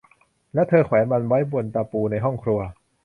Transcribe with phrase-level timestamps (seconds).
[0.53, 2.59] และเธอแขวนมันไว้บนตะปูในห้องครัว